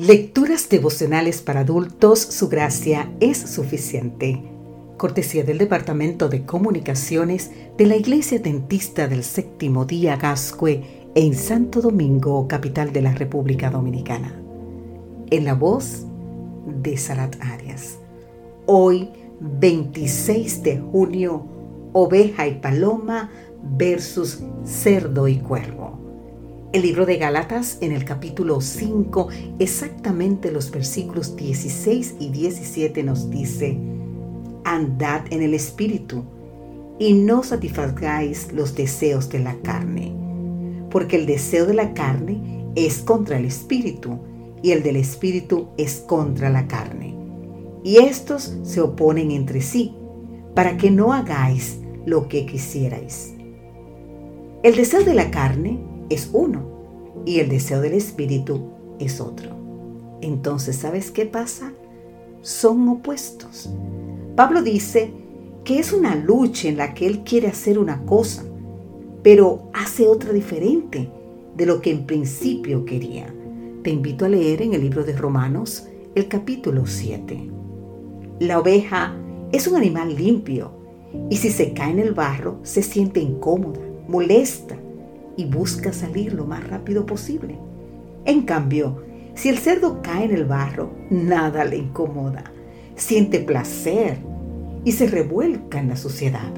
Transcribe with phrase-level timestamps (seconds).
[0.00, 4.42] Lecturas devocionales para adultos, su gracia es suficiente.
[4.96, 11.82] Cortesía del Departamento de Comunicaciones de la Iglesia Dentista del Séptimo Día Gascue en Santo
[11.82, 14.40] Domingo, capital de la República Dominicana.
[15.30, 16.06] En la voz
[16.82, 17.98] de Sarat Arias.
[18.64, 21.44] Hoy, 26 de junio,
[21.92, 23.30] oveja y paloma
[23.76, 25.99] versus cerdo y cuervo.
[26.72, 29.26] El libro de Gálatas en el capítulo 5,
[29.58, 33.76] exactamente los versículos 16 y 17 nos dice,
[34.62, 36.22] Andad en el Espíritu
[37.00, 40.12] y no satisfagáis los deseos de la carne,
[40.92, 44.20] porque el deseo de la carne es contra el Espíritu
[44.62, 47.16] y el del Espíritu es contra la carne.
[47.82, 49.96] Y estos se oponen entre sí,
[50.54, 53.34] para que no hagáis lo que quisierais.
[54.62, 56.62] El deseo de la carne es uno
[57.24, 58.60] y el deseo del espíritu
[58.98, 59.50] es otro.
[60.20, 61.72] Entonces, ¿sabes qué pasa?
[62.42, 63.70] Son opuestos.
[64.36, 65.12] Pablo dice
[65.64, 68.44] que es una lucha en la que él quiere hacer una cosa,
[69.22, 71.08] pero hace otra diferente
[71.56, 73.32] de lo que en principio quería.
[73.82, 77.50] Te invito a leer en el libro de Romanos el capítulo 7.
[78.40, 79.14] La oveja
[79.52, 80.72] es un animal limpio
[81.28, 84.76] y si se cae en el barro se siente incómoda, molesta
[85.40, 87.58] y busca salir lo más rápido posible.
[88.26, 89.02] En cambio,
[89.34, 92.44] si el cerdo cae en el barro, nada le incomoda,
[92.94, 94.18] siente placer
[94.84, 96.52] y se revuelca en la suciedad.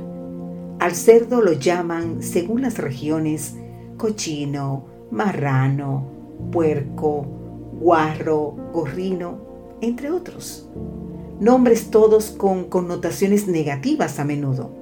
[0.81, 3.55] Al cerdo lo llaman, según las regiones,
[3.99, 6.09] cochino, marrano,
[6.51, 7.25] puerco,
[7.79, 9.39] guarro, gorrino,
[9.81, 10.69] entre otros.
[11.39, 14.75] Nombres todos con connotaciones negativas a menudo,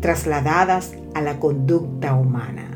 [0.00, 2.73] trasladadas a la conducta humana.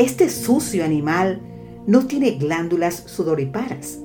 [0.00, 1.42] Este sucio animal
[1.86, 3.98] no tiene glándulas sudoriparas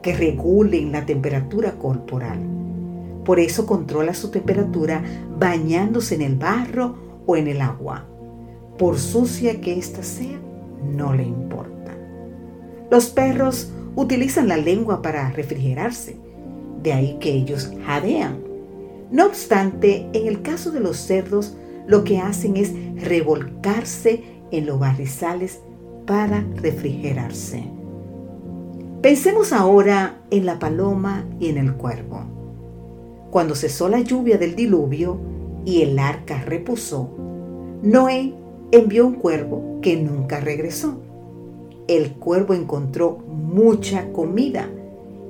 [0.00, 2.40] que regulen la temperatura corporal.
[3.22, 5.04] Por eso controla su temperatura
[5.38, 6.96] bañándose en el barro
[7.26, 8.06] o en el agua.
[8.78, 10.40] Por sucia que ésta sea,
[10.82, 11.94] no le importa.
[12.90, 16.16] Los perros utilizan la lengua para refrigerarse,
[16.82, 18.38] de ahí que ellos jadean.
[19.10, 24.78] No obstante, en el caso de los cerdos, lo que hacen es revolcarse en los
[24.78, 25.60] barrizales
[26.06, 27.64] para refrigerarse.
[29.02, 32.24] Pensemos ahora en la paloma y en el cuervo.
[33.30, 35.18] Cuando cesó la lluvia del diluvio
[35.64, 37.10] y el arca reposó,
[37.82, 38.32] Noé
[38.72, 41.00] envió un cuervo que nunca regresó.
[41.86, 44.68] El cuervo encontró mucha comida,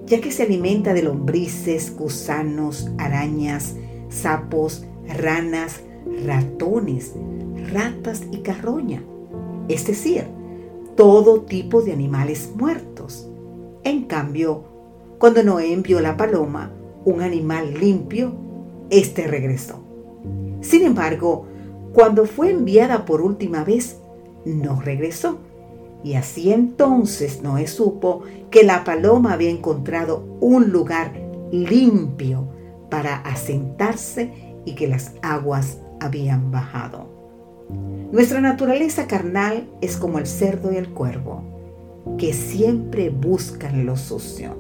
[0.06, 3.75] ya que se alimenta de lombrices, gusanos, arañas,
[4.09, 4.86] sapos,
[5.19, 5.81] ranas,
[6.25, 7.12] ratones,
[7.72, 9.03] ratas y carroña,
[9.69, 10.25] es decir,
[10.97, 13.28] todo tipo de animales muertos.
[13.84, 14.65] En cambio,
[15.19, 16.72] cuando Noé envió la paloma,
[17.04, 18.32] un animal limpio,
[18.91, 19.81] éste regresó.
[20.60, 21.47] Sin embargo,
[21.93, 23.99] cuando fue enviada por última vez,
[24.44, 25.38] no regresó.
[26.03, 31.12] Y así entonces Noé supo que la paloma había encontrado un lugar
[31.50, 32.48] limpio
[32.91, 34.33] para asentarse
[34.65, 37.16] y que las aguas habían bajado.
[38.12, 41.43] Nuestra naturaleza carnal es como el cerdo y el cuervo,
[42.19, 44.56] que siempre buscan lo sucio.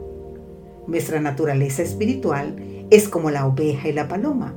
[0.86, 2.56] Nuestra naturaleza espiritual
[2.90, 4.56] es como la oveja y la paloma,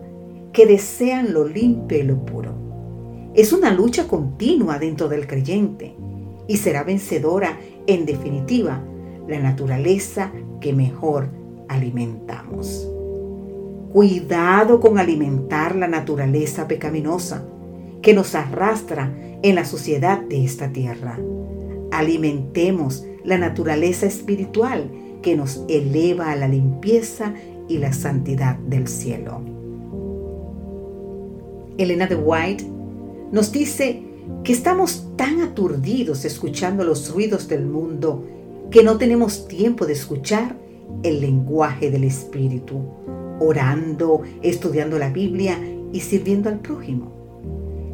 [0.53, 2.53] que desean lo limpio y lo puro.
[3.35, 5.95] Es una lucha continua dentro del creyente
[6.47, 8.83] y será vencedora, en definitiva,
[9.27, 11.29] la naturaleza que mejor
[11.67, 12.89] alimentamos.
[13.93, 17.45] Cuidado con alimentar la naturaleza pecaminosa
[18.01, 21.19] que nos arrastra en la sociedad de esta tierra.
[21.91, 24.89] Alimentemos la naturaleza espiritual
[25.21, 27.33] que nos eleva a la limpieza
[27.67, 29.41] y la santidad del cielo.
[31.77, 32.65] Elena de White
[33.31, 34.03] nos dice
[34.43, 38.25] que estamos tan aturdidos escuchando los ruidos del mundo
[38.71, 40.55] que no tenemos tiempo de escuchar
[41.03, 42.81] el lenguaje del Espíritu,
[43.39, 45.57] orando, estudiando la Biblia
[45.91, 47.18] y sirviendo al prójimo.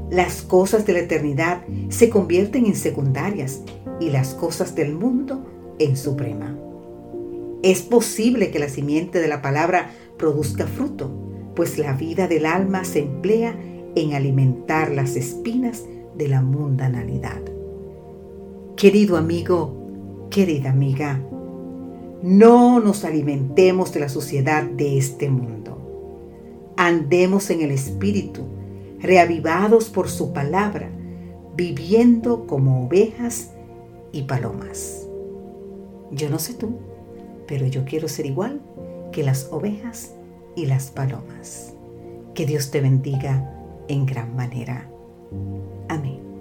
[0.10, 3.62] Las cosas de la eternidad se convierten en secundarias
[4.00, 5.46] y las cosas del mundo
[5.80, 6.56] en suprema.
[7.63, 11.10] Es posible que la simiente de la palabra produzca fruto,
[11.56, 13.57] pues la vida del alma se emplea
[13.96, 15.84] en alimentar las espinas
[16.16, 17.42] de la mundanalidad.
[18.75, 21.22] Querido amigo, querida amiga,
[22.22, 26.74] no nos alimentemos de la suciedad de este mundo.
[26.78, 28.42] Andemos en el Espíritu
[29.06, 30.90] reavivados por su palabra,
[31.56, 33.52] viviendo como ovejas
[34.12, 35.07] y palomas.
[36.12, 36.78] Yo no sé tú,
[37.48, 38.62] pero yo quiero ser igual
[39.12, 40.13] que las ovejas
[40.56, 41.74] y las palomas.
[42.34, 43.54] Que Dios te bendiga
[43.88, 44.90] en gran manera.
[45.88, 46.35] Amén.